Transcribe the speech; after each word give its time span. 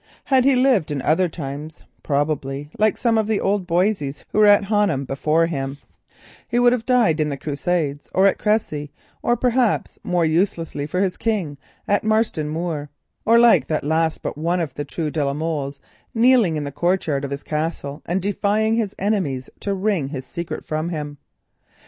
Had 0.23 0.45
he 0.45 0.55
lived 0.55 0.89
in 0.89 0.99
other 1.03 1.29
times, 1.29 1.83
like 2.79 2.97
some 2.97 3.19
of 3.19 3.27
the 3.27 3.39
old 3.39 3.67
Boisseys 3.67 3.91
and 3.93 3.97
de 3.99 4.01
la 4.01 4.05
Molles, 4.07 4.25
who 4.31 4.39
were 4.39 4.45
at 4.47 4.63
Honham 4.63 5.05
before 5.05 5.45
him, 5.45 5.77
he 6.47 6.57
would 6.57 6.69
probably 6.71 6.77
have 6.79 6.85
died 6.87 7.19
in 7.19 7.29
the 7.29 7.37
Crusades 7.37 8.09
or 8.11 8.25
at 8.25 8.39
Cressy, 8.39 8.91
or 9.21 9.37
perhaps 9.37 9.99
more 10.03 10.25
uselessly, 10.25 10.87
for 10.87 11.01
his 11.01 11.17
King 11.17 11.59
at 11.87 12.03
Marston 12.03 12.49
Moor, 12.49 12.89
or 13.25 13.37
like 13.37 13.67
that 13.67 13.83
last 13.83 14.23
but 14.23 14.39
one 14.39 14.59
of 14.59 14.73
the 14.73 14.85
true 14.85 15.11
de 15.11 15.23
la 15.23 15.35
Molles, 15.35 15.79
kneeling 16.15 16.55
in 16.55 16.63
the 16.63 16.71
courtyard 16.71 17.23
of 17.23 17.29
his 17.29 17.43
Castle 17.43 18.01
and 18.07 18.23
defying 18.23 18.77
his 18.77 18.95
enemies 18.97 19.51
to 19.59 19.75
wring 19.75 20.07
his 20.07 20.25
secret 20.25 20.65
from 20.65 20.89
him. 20.89 21.19